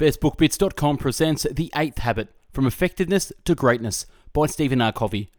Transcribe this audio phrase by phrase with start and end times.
[0.00, 4.92] BestBookBits.com presents The Eighth Habit From Effectiveness to Greatness by Stephen R.
[4.92, 5.30] Covey.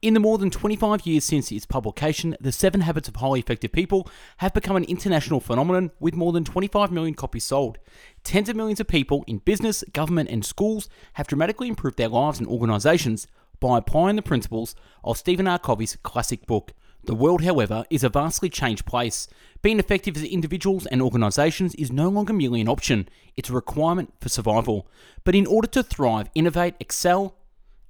[0.00, 3.72] In the more than 25 years since its publication, The Seven Habits of Highly Effective
[3.72, 4.08] People
[4.38, 7.76] have become an international phenomenon with more than 25 million copies sold.
[8.24, 12.38] Tens of millions of people in business, government, and schools have dramatically improved their lives
[12.38, 13.26] and organizations
[13.60, 14.74] by applying the principles
[15.04, 15.58] of Stephen R.
[15.58, 16.72] Covey's classic book.
[17.06, 19.28] The world, however, is a vastly changed place.
[19.62, 24.12] Being effective as individuals and organisations is no longer merely an option, it's a requirement
[24.20, 24.88] for survival.
[25.22, 27.36] But in order to thrive, innovate, excel,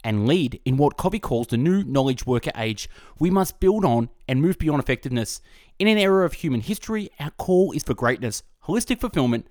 [0.04, 4.10] and lead in what Covey calls the new knowledge worker age, we must build on
[4.28, 5.40] and move beyond effectiveness.
[5.78, 9.46] In an era of human history, our call is for greatness, holistic fulfillment,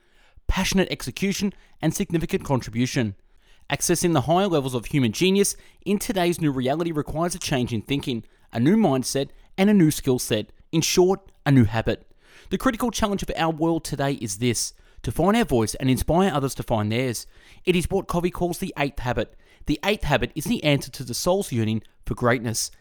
[0.48, 3.16] passionate execution, and significant contribution.
[3.72, 5.58] Accessing the higher levels of human genius
[5.88, 8.24] in today's new reality requires a change in thinking,
[8.54, 10.48] a new mindset, and a new skill set.
[10.72, 12.06] In short, a new habit.
[12.50, 14.74] The critical challenge of our world today is this
[15.04, 17.28] to find our voice and inspire others to find theirs.
[17.64, 19.36] It is what Covey calls the eighth habit.
[19.68, 22.72] The eighth habit is the answer to the soul's yearning for greatness,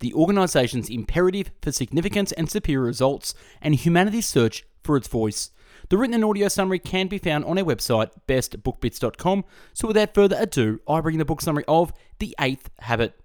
[0.00, 5.50] the organization's imperative for significance and superior results, and humanity's search for its voice.
[5.88, 9.44] The written and audio summary can be found on our website, bestbookbits.com.
[9.72, 13.18] So, without further ado, I bring the book summary of The Eighth Habit.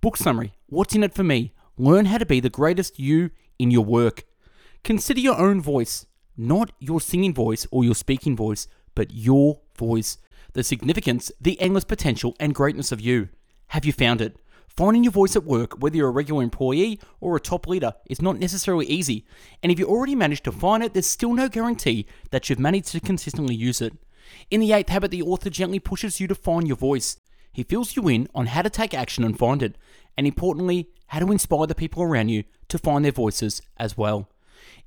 [0.00, 1.52] Book summary What's in it for me?
[1.78, 4.24] Learn how to be the greatest you in your work.
[4.84, 6.06] Consider your own voice,
[6.36, 10.18] not your singing voice or your speaking voice, but your voice.
[10.52, 13.30] The significance, the endless potential, and greatness of you.
[13.68, 14.36] Have you found it?
[14.68, 18.22] Finding your voice at work, whether you're a regular employee or a top leader, is
[18.22, 19.26] not necessarily easy.
[19.62, 22.88] And if you already managed to find it, there's still no guarantee that you've managed
[22.88, 23.94] to consistently use it.
[24.50, 27.18] In The Eighth Habit, the author gently pushes you to find your voice.
[27.52, 29.76] He fills you in on how to take action and find it,
[30.16, 34.28] and importantly, how to inspire the people around you to find their voices as well.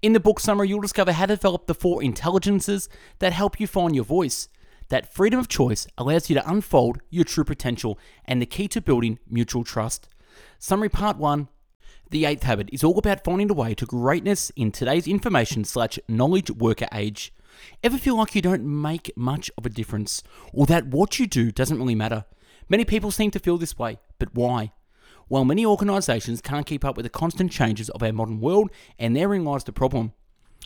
[0.01, 3.67] In the book summary, you'll discover how to develop the four intelligences that help you
[3.67, 4.47] find your voice.
[4.89, 8.81] That freedom of choice allows you to unfold your true potential and the key to
[8.81, 10.07] building mutual trust.
[10.59, 11.47] Summary part one
[12.11, 15.97] The eighth habit is all about finding a way to greatness in today's information slash
[16.07, 17.33] knowledge worker age.
[17.83, 20.21] Ever feel like you don't make much of a difference,
[20.53, 22.25] or that what you do doesn't really matter?
[22.67, 24.73] Many people seem to feel this way, but why?
[25.27, 28.69] While many organisations can't keep up with the constant changes of our modern world,
[28.99, 30.13] and therein lies the problem.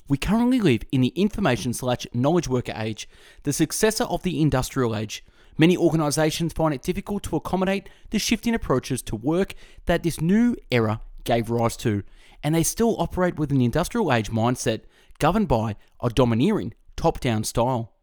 [0.10, 3.08] We currently live in the information slash knowledge worker age,
[3.44, 5.24] the successor of the industrial age.
[5.58, 9.54] Many organisations find it difficult to accommodate the shifting approaches to work
[9.86, 12.04] that this new era gave rise to,
[12.44, 14.82] and they still operate with an industrial age mindset
[15.20, 17.94] governed by a domineering top down style.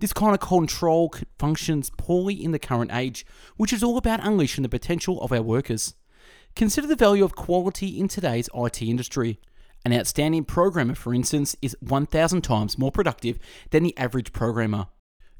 [0.00, 3.24] This kind of control functions poorly in the current age,
[3.56, 5.94] which is all about unleashing the potential of our workers.
[6.56, 9.38] Consider the value of quality in today's IT industry.
[9.84, 13.38] An outstanding programmer, for instance, is 1,000 times more productive
[13.70, 14.86] than the average programmer.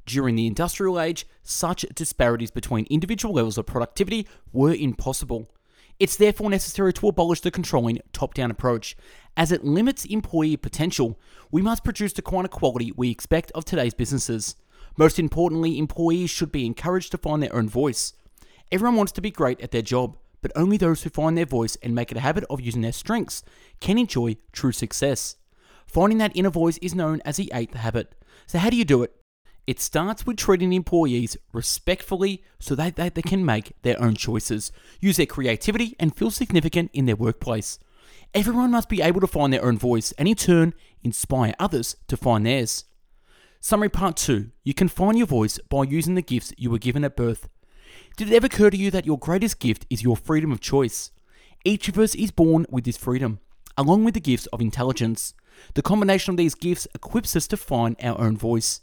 [0.06, 5.48] During the industrial age, such disparities between individual levels of productivity were impossible.
[5.98, 8.96] It's therefore necessary to abolish the controlling top down approach.
[9.36, 11.18] As it limits employee potential,
[11.50, 14.54] we must produce the kind of quality we expect of today's businesses.
[14.96, 18.12] Most importantly, employees should be encouraged to find their own voice.
[18.70, 21.76] Everyone wants to be great at their job, but only those who find their voice
[21.82, 23.42] and make it a habit of using their strengths
[23.80, 25.36] can enjoy true success.
[25.84, 28.14] Finding that inner voice is known as the eighth habit.
[28.46, 29.14] So, how do you do it?
[29.66, 34.70] It starts with treating employees respectfully so that they, they can make their own choices,
[35.00, 37.78] use their creativity, and feel significant in their workplace.
[38.34, 40.74] Everyone must be able to find their own voice and, in turn,
[41.04, 42.84] inspire others to find theirs.
[43.60, 47.04] Summary part two you can find your voice by using the gifts you were given
[47.04, 47.48] at birth.
[48.16, 51.12] Did it ever occur to you that your greatest gift is your freedom of choice?
[51.64, 53.38] Each of us is born with this freedom,
[53.78, 55.34] along with the gifts of intelligence.
[55.74, 58.80] The combination of these gifts equips us to find our own voice.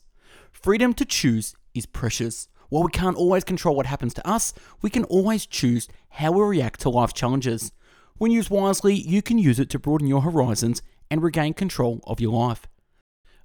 [0.53, 2.47] Freedom to choose is precious.
[2.69, 6.41] While we can't always control what happens to us, we can always choose how we
[6.41, 7.73] react to life's challenges.
[8.21, 12.19] When used wisely, you can use it to broaden your horizons and regain control of
[12.21, 12.67] your life.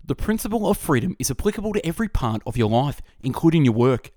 [0.04, 4.10] The principle of freedom is applicable to every part of your life, including your work.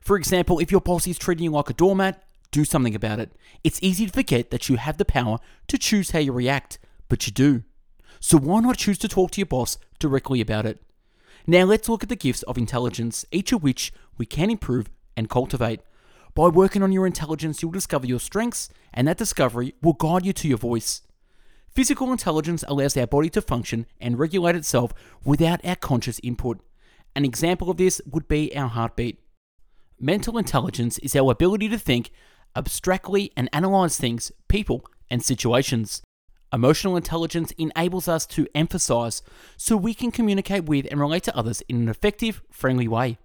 [0.00, 2.22] For example, if your boss is treating you like a doormat,
[2.52, 3.32] do something about it.
[3.64, 6.78] It's easy to forget that you have the power to choose how you react,
[7.08, 7.64] but you do.
[8.20, 10.80] So why not choose to talk to your boss directly about it?
[11.44, 15.28] Now let's look at the gifts of intelligence, each of which we can improve and
[15.28, 15.80] cultivate.
[16.34, 20.32] By working on your intelligence, you'll discover your strengths, and that discovery will guide you
[20.32, 21.02] to your voice.
[21.70, 24.92] Physical intelligence allows our body to function and regulate itself
[25.24, 26.58] without our conscious input.
[27.14, 29.20] An example of this would be our heartbeat.
[30.00, 32.10] Mental intelligence is our ability to think
[32.56, 36.02] abstractly and analyze things, people, and situations.
[36.52, 39.22] Emotional intelligence enables us to emphasize
[39.56, 43.18] so we can communicate with and relate to others in an effective, friendly way.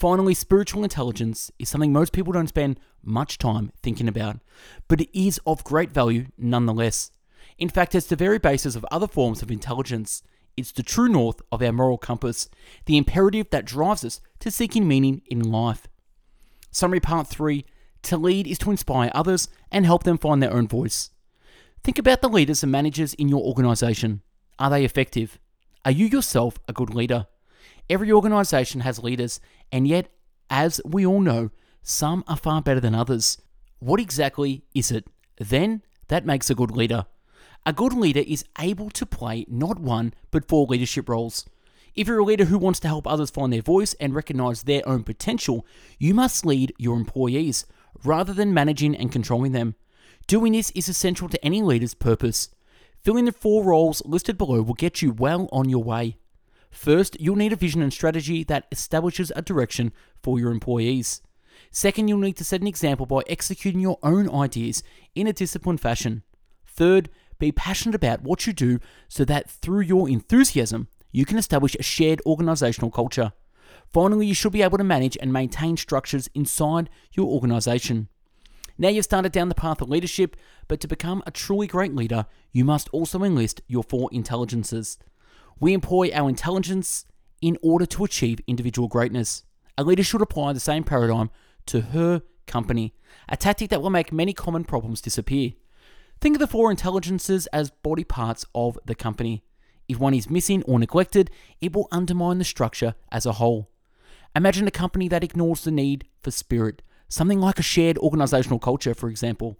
[0.00, 4.38] Finally, spiritual intelligence is something most people don't spend much time thinking about,
[4.88, 7.10] but it is of great value nonetheless.
[7.58, 10.22] In fact, it's the very basis of other forms of intelligence.
[10.56, 12.48] It's the true north of our moral compass,
[12.86, 15.86] the imperative that drives us to seeking meaning in life.
[16.70, 17.62] Summary Part 3
[18.04, 21.10] To lead is to inspire others and help them find their own voice.
[21.84, 24.22] Think about the leaders and managers in your organization.
[24.58, 25.38] Are they effective?
[25.84, 27.26] Are you yourself a good leader?
[27.90, 29.40] Every organization has leaders,
[29.72, 30.12] and yet,
[30.48, 31.50] as we all know,
[31.82, 33.42] some are far better than others.
[33.80, 35.08] What exactly is it?
[35.38, 37.06] Then, that makes a good leader.
[37.66, 41.46] A good leader is able to play not one, but four leadership roles.
[41.96, 44.86] If you're a leader who wants to help others find their voice and recognize their
[44.88, 45.66] own potential,
[45.98, 47.66] you must lead your employees
[48.04, 49.74] rather than managing and controlling them.
[50.28, 52.50] Doing this is essential to any leader's purpose.
[53.02, 56.18] Filling the four roles listed below will get you well on your way.
[56.70, 61.20] First, you'll need a vision and strategy that establishes a direction for your employees.
[61.70, 64.82] Second, you'll need to set an example by executing your own ideas
[65.14, 66.22] in a disciplined fashion.
[66.66, 68.78] Third, be passionate about what you do
[69.08, 73.32] so that through your enthusiasm, you can establish a shared organizational culture.
[73.92, 78.08] Finally, you should be able to manage and maintain structures inside your organization.
[78.78, 80.36] Now you've started down the path of leadership,
[80.68, 84.98] but to become a truly great leader, you must also enlist your four intelligences.
[85.60, 87.04] We employ our intelligence
[87.42, 89.44] in order to achieve individual greatness.
[89.76, 91.30] A leader should apply the same paradigm
[91.66, 92.94] to her company,
[93.28, 95.52] a tactic that will make many common problems disappear.
[96.20, 99.42] Think of the four intelligences as body parts of the company.
[99.88, 101.30] If one is missing or neglected,
[101.60, 103.70] it will undermine the structure as a whole.
[104.34, 108.94] Imagine a company that ignores the need for spirit, something like a shared organizational culture,
[108.94, 109.58] for example.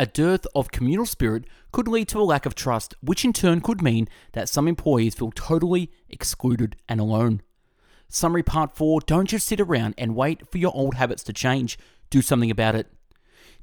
[0.00, 3.60] A dearth of communal spirit could lead to a lack of trust, which in turn
[3.60, 7.42] could mean that some employees feel totally excluded and alone.
[8.08, 11.76] Summary part 4 Don't just sit around and wait for your old habits to change,
[12.10, 12.86] do something about it.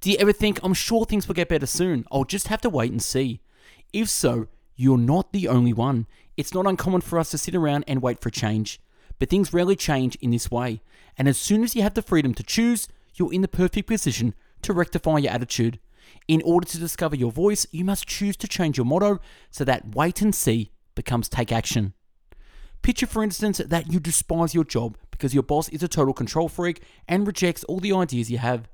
[0.01, 2.69] Do you ever think, I'm sure things will get better soon, I'll just have to
[2.69, 3.39] wait and see?
[3.93, 6.05] If so, you're not the only one.
[6.35, 8.81] It's not uncommon for us to sit around and wait for change.
[9.19, 10.81] But things rarely change in this way,
[11.17, 14.35] and as soon as you have the freedom to choose, you're in the perfect position
[14.63, 15.79] to rectify your attitude.
[16.27, 19.19] In order to discover your voice, you must choose to change your motto
[19.51, 21.93] so that wait and see becomes take action.
[22.81, 26.49] Picture, for instance, that you despise your job because your boss is a total control
[26.49, 28.67] freak and rejects all the ideas you have.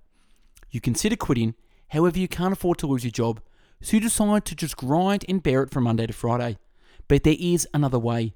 [0.70, 1.56] You consider quitting,
[1.90, 3.42] however, you can't afford to lose your job,
[3.82, 6.58] so you decide to just grind and bear it from Monday to Friday.
[7.08, 8.34] But there is another way.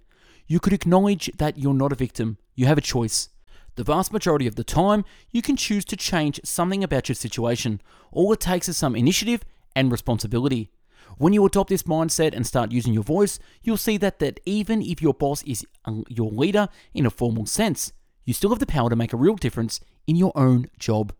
[0.47, 3.29] You could acknowledge that you're not a victim, you have a choice.
[3.75, 7.81] The vast majority of the time, you can choose to change something about your situation.
[8.11, 9.43] All it takes is some initiative
[9.75, 10.69] and responsibility.
[11.17, 14.81] When you adopt this mindset and start using your voice, you'll see that, that even
[14.81, 17.93] if your boss is uh, your leader in a formal sense,
[18.25, 21.13] you still have the power to make a real difference in your own job.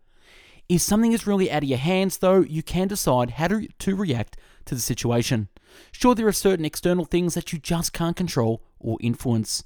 [0.68, 3.96] If something is really out of your hands, though, you can decide how to, to
[3.96, 5.50] react to the situation.
[5.92, 9.64] Sure, there are certain external things that you just can't control or influence.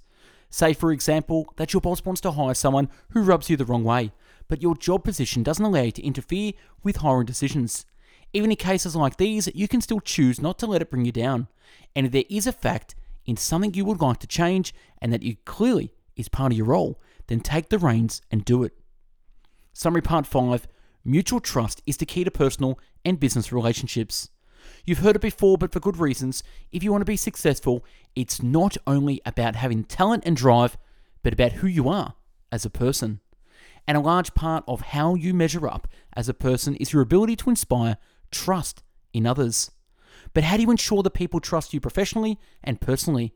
[0.50, 3.84] Say, for example, that your boss wants to hire someone who rubs you the wrong
[3.84, 4.12] way,
[4.48, 6.54] but your job position doesn't allow you to interfere
[6.84, 7.86] with hiring decisions.
[8.34, 11.12] Even in cases like these, you can still choose not to let it bring you
[11.12, 11.48] down.
[11.96, 15.24] And if there is a fact in something you would like to change and that
[15.24, 18.74] you clearly is part of your role, then take the reins and do it.
[19.74, 20.68] Summary part 5
[21.06, 24.30] Mutual trust is the key to personal and business relationships.
[24.86, 26.44] You've heard it before, but for good reasons.
[26.72, 27.86] If you want to be successful,
[28.16, 30.78] it's not only about having talent and drive,
[31.24, 32.16] but about who you are
[32.52, 33.20] as a person.
[33.88, 37.36] And a large part of how you measure up as a person is your ability
[37.38, 37.98] to inspire
[38.32, 38.84] trust
[39.14, 39.72] in others.
[40.34, 43.34] But how do you ensure that people trust you professionally and personally?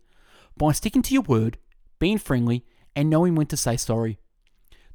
[0.55, 1.57] By sticking to your word,
[1.97, 4.19] being friendly, and knowing when to say sorry.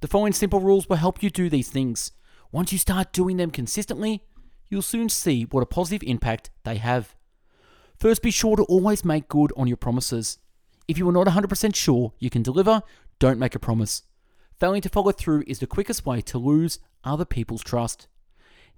[0.01, 2.13] The following simple rules will help you do these things.
[2.53, 4.23] Once you start doing them consistently,
[4.69, 7.15] you'll soon see what a positive impact they have.
[7.99, 10.39] First, be sure to always make good on your promises.
[10.87, 12.83] If you are not 100% sure you can deliver,
[13.19, 14.03] don't make a promise.
[14.59, 18.09] Failing to follow through is the quickest way to lose other people's trust.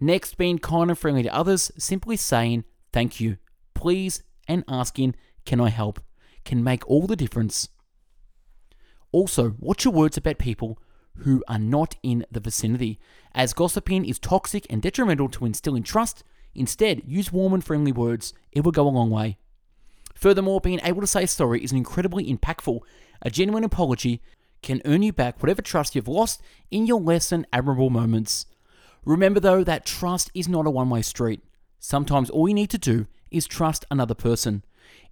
[0.00, 3.36] Next, being kind and friendly to others, simply saying thank you,
[3.74, 6.00] please, and asking, can I help,
[6.44, 7.68] can make all the difference.
[9.12, 10.78] Also, watch your words about people
[11.22, 12.98] who are not in the vicinity,
[13.34, 16.24] as gossiping is toxic and detrimental to instilling trust.
[16.54, 19.38] Instead, use warm and friendly words, it will go a long way.
[20.14, 22.80] Furthermore, being able to say sorry is incredibly impactful.
[23.22, 24.20] A genuine apology
[24.62, 28.46] can earn you back whatever trust you've lost in your less than admirable moments.
[29.04, 31.40] Remember, though, that trust is not a one way street.
[31.78, 34.62] Sometimes all you need to do is trust another person.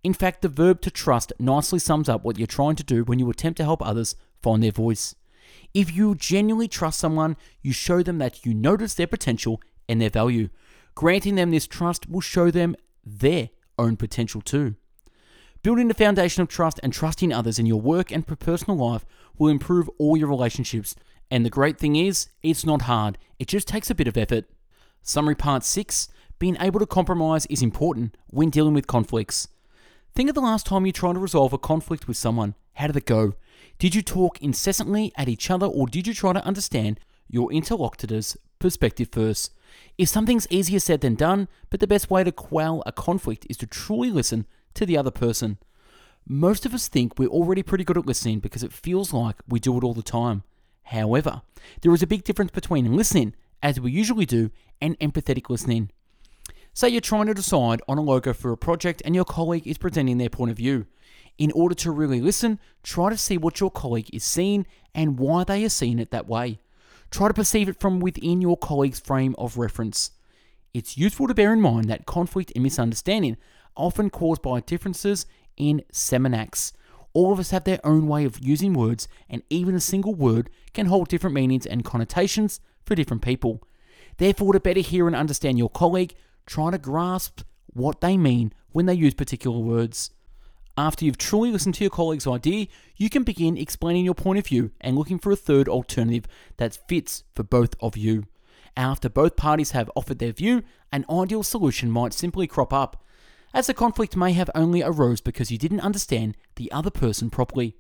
[0.05, 3.19] In fact, the verb to trust nicely sums up what you're trying to do when
[3.19, 5.15] you attempt to help others find their voice.
[5.75, 10.11] If you genuinely trust someone, you show them that you notice their potential and their
[10.11, 10.49] value.
[10.95, 14.75] Granting them this trust will show them their own potential too.
[15.63, 19.05] Building the foundation of trust and trusting others in your work and personal life
[19.37, 20.95] will improve all your relationships.
[21.31, 24.47] And the great thing is, it's not hard, it just takes a bit of effort.
[25.03, 26.09] Summary part 6
[26.39, 29.49] Being able to compromise is important when dealing with conflicts.
[30.15, 32.55] Think of the last time you tried to resolve a conflict with someone.
[32.75, 33.35] How did it go?
[33.79, 38.37] Did you talk incessantly at each other or did you try to understand your interlocutor's
[38.59, 39.53] perspective first?
[39.97, 43.57] If something's easier said than done, but the best way to quell a conflict is
[43.59, 45.59] to truly listen to the other person.
[46.27, 49.61] Most of us think we're already pretty good at listening because it feels like we
[49.61, 50.43] do it all the time.
[50.83, 51.43] However,
[51.83, 55.91] there is a big difference between listening, as we usually do, and empathetic listening.
[56.75, 59.79] Say you're trying to decide on a logo for a project and your colleague is
[59.79, 60.87] presenting their point of view.
[61.39, 65.45] In order to really listen, try to see what your colleague is seeing and why
[65.45, 66.59] they are seeing it that way.
[67.11, 70.11] Try to perceive it from within your colleague's frame of reference.
[70.75, 73.37] It's useful to bear in mind that conflict and misunderstanding
[73.77, 75.27] are often caused by differences
[75.57, 76.73] in semantics.
[77.15, 80.51] All of us have their own way of using words, and even a single word
[80.75, 83.63] can hold different meanings and connotations for different people.
[84.19, 86.15] Therefore, to better hear and understand your colleague,
[86.47, 87.43] try to grasp
[87.73, 90.11] what they mean when they use particular words.
[90.79, 94.47] After you've truly listened to your colleague's idea, you can begin explaining your point of
[94.47, 98.27] view and looking for a third alternative that fits for both of you.
[98.77, 103.05] After both parties have offered their view, an ideal solution might simply crop up,
[103.53, 107.75] as the conflict may have only arose because you didn't understand the other person properly.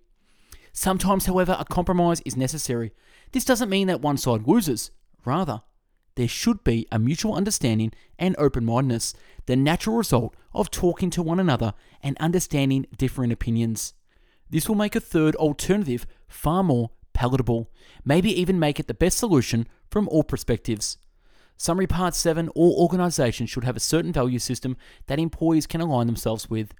[0.72, 2.90] Sometimes, however, a compromise is necessary.
[3.30, 4.90] This doesn't mean that one side loses.
[5.24, 5.62] Rather,
[6.18, 9.14] there should be a mutual understanding and open mindedness,
[9.46, 13.94] the natural result of talking to one another and understanding different opinions.
[14.50, 17.70] This will make a third alternative far more palatable,
[18.04, 20.98] maybe even make it the best solution from all perspectives.
[21.56, 26.06] Summary Part 7 All organizations should have a certain value system that employees can align
[26.08, 26.74] themselves with.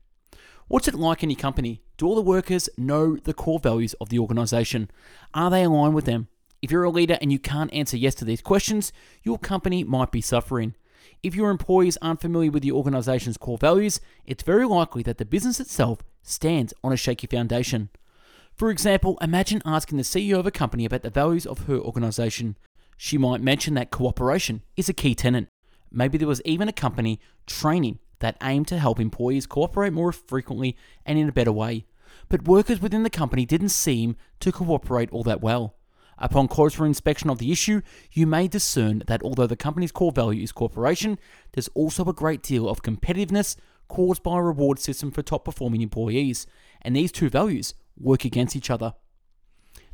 [0.67, 1.81] What's it like in your company?
[1.97, 4.91] Do all the workers know the core values of the organization?
[5.33, 6.27] Are they aligned with them?
[6.61, 10.11] If you're a leader and you can't answer yes to these questions, your company might
[10.11, 10.75] be suffering.
[11.23, 15.25] If your employees aren't familiar with the organization's core values, it's very likely that the
[15.25, 17.91] business itself stands on a shaky foundation.
[18.55, 22.57] For example, imagine asking the CEO of a company about the values of her organization.
[22.97, 25.47] She might mention that cooperation is a key tenet.
[25.93, 30.77] Maybe there was even a company training that aimed to help employees cooperate more frequently
[31.07, 31.87] and in a better way.
[32.29, 35.78] But workers within the company didn't seem to cooperate all that well.
[36.21, 37.81] Upon closer inspection of the issue,
[38.13, 41.19] you may discern that although the company's core value is cooperation,
[41.53, 43.57] there's also a great deal of competitiveness
[43.87, 46.47] caused by a reward system for top performing employees,
[46.83, 48.95] and these two values work against each other.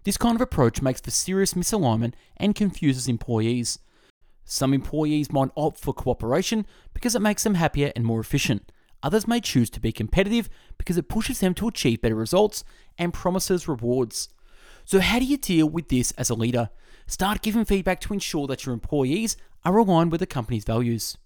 [0.04, 3.78] This kind of approach makes for serious misalignment and confuses employees.
[4.45, 8.71] Some employees might opt for cooperation because it makes them happier and more efficient.
[9.02, 12.64] Others may choose to be competitive because it pushes them to achieve better results
[12.99, 14.28] and promises rewards.
[14.85, 16.71] So, how do you deal with this as a leader?
[17.07, 21.17] Start giving feedback to ensure that your employees are aligned with the company's values.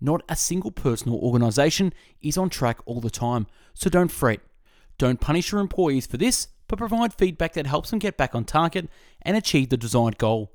[0.00, 4.40] Not a single person or organization is on track all the time, so don't fret.
[4.98, 8.44] Don't punish your employees for this, but provide feedback that helps them get back on
[8.44, 8.88] target
[9.22, 10.52] and achieve the desired goal.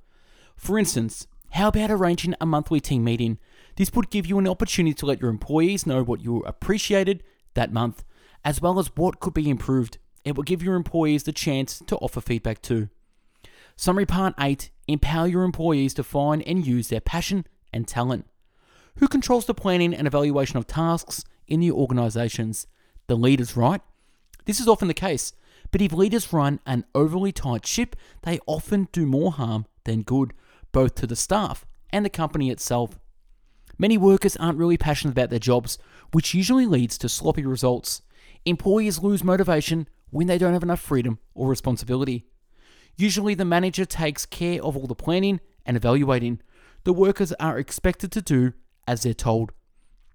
[0.55, 3.37] For instance, how about arranging a monthly team meeting?
[3.75, 7.71] This would give you an opportunity to let your employees know what you appreciated that
[7.71, 8.03] month,
[8.43, 9.97] as well as what could be improved.
[10.27, 12.89] It will give your employees the chance to offer feedback too.
[13.77, 18.25] Summary Part 8 Empower your employees to find and use their passion and talent.
[18.97, 22.67] Who controls the planning and evaluation of tasks in the organizations?
[23.07, 23.79] The leaders, right?
[24.43, 25.31] This is often the case,
[25.71, 30.33] but if leaders run an overly tight ship, they often do more harm than good,
[30.73, 32.99] both to the staff and the company itself.
[33.77, 35.77] Many workers aren't really passionate about their jobs,
[36.11, 38.01] which usually leads to sloppy results.
[38.43, 42.25] Employees lose motivation when they don't have enough freedom or responsibility.
[42.95, 46.41] Usually, the manager takes care of all the planning and evaluating.
[46.83, 48.53] The workers are expected to do
[48.87, 49.51] as they're told.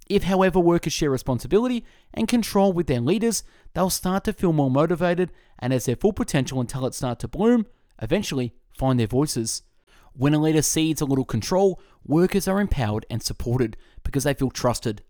[0.08, 4.70] If, however, workers share responsibility and control with their leaders, they'll start to feel more
[4.70, 7.66] motivated and, as their full potential and talent start to bloom,
[8.00, 9.62] eventually find their voices.
[10.14, 14.50] When a leader cedes a little control, workers are empowered and supported because they feel
[14.50, 15.02] trusted.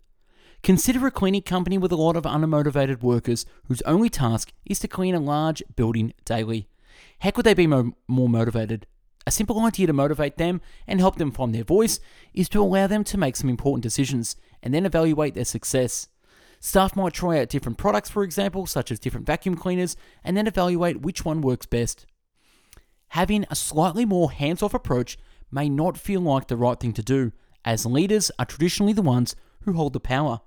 [0.63, 4.87] Consider a cleaning company with a lot of unmotivated workers whose only task is to
[4.87, 6.69] clean a large building daily.
[7.19, 8.87] How could they be mo- more motivated?
[9.27, 11.99] A simple idea to motivate them and help them find their voice
[12.33, 16.07] is to allow them to make some important decisions and then evaluate their success.
[16.61, 20.47] Staff might try out different products, for example, such as different vacuum cleaners, and then
[20.47, 22.05] evaluate which one works best.
[23.09, 25.17] having a slightly more hands off approach
[25.51, 27.33] may not feel like the right thing to do,
[27.65, 30.39] as leaders are traditionally the ones who hold the power.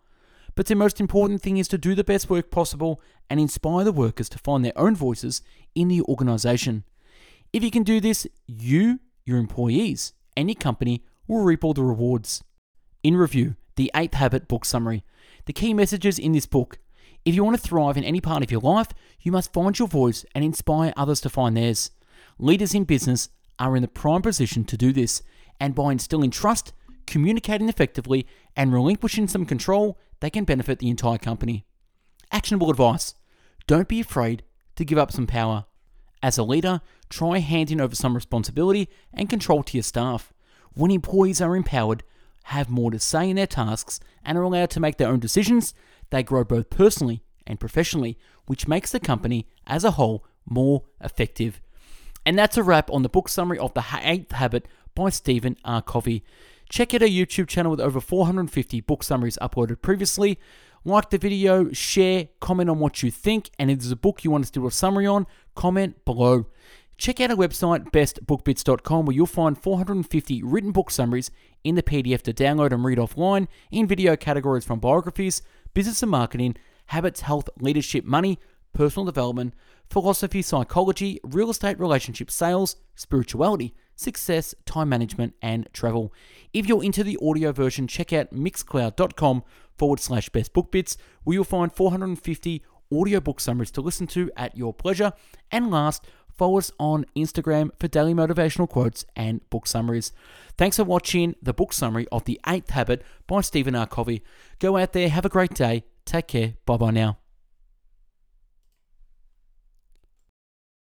[0.56, 3.92] But the most important thing is to do the best work possible and inspire the
[3.92, 5.42] workers to find their own voices
[5.74, 6.84] in the organization.
[7.52, 11.84] If you can do this, you, your employees, and your company will reap all the
[11.84, 12.42] rewards.
[13.02, 15.04] In review, the Eighth Habit book summary.
[15.44, 16.78] The key messages in this book.
[17.26, 18.88] If you want to thrive in any part of your life,
[19.20, 21.90] you must find your voice and inspire others to find theirs.
[22.38, 25.22] Leaders in business are in the prime position to do this,
[25.60, 26.72] and by instilling trust,
[27.06, 31.64] communicating effectively, and relinquishing some control, they can benefit the entire company.
[32.32, 33.14] Actionable advice
[33.66, 34.42] don't be afraid
[34.76, 35.66] to give up some power.
[36.22, 40.32] As a leader, try handing over some responsibility and control to your staff.
[40.74, 42.02] When employees are empowered,
[42.44, 45.74] have more to say in their tasks, and are allowed to make their own decisions,
[46.10, 51.60] they grow both personally and professionally, which makes the company as a whole more effective.
[52.24, 55.82] And that's a wrap on the book summary of The Eighth Habit by Stephen R.
[55.82, 56.24] Covey.
[56.68, 60.38] Check out our YouTube channel with over 450 book summaries uploaded previously.
[60.84, 64.30] Like the video, share, comment on what you think, and if there's a book you
[64.30, 66.46] want us to do a summary on, comment below.
[66.98, 71.30] Check out our website, bestbookbits.com, where you'll find 450 written book summaries
[71.62, 75.42] in the PDF to download and read offline in video categories from biographies,
[75.74, 76.56] business and marketing,
[76.86, 78.38] habits, health, leadership, money,
[78.72, 79.54] personal development,
[79.90, 86.12] philosophy, psychology, real estate, relationship, sales, spirituality, success, time management, and travel.
[86.52, 89.42] If you're into the audio version, check out mixcloud.com
[89.76, 92.62] forward slash best book bits, where you'll find 450
[92.92, 95.12] audiobook summaries to listen to at your pleasure.
[95.50, 100.12] And last, follow us on Instagram for daily motivational quotes and book summaries.
[100.56, 103.86] Thanks for watching the book summary of The Eighth Habit by Stephen R.
[103.86, 104.22] Covey.
[104.58, 105.84] Go out there, have a great day.
[106.04, 106.54] Take care.
[106.64, 107.25] Bye bye now.